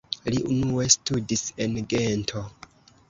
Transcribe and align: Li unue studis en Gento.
Li 0.33 0.39
unue 0.53 0.87
studis 0.95 1.43
en 1.67 1.77
Gento. 1.95 2.43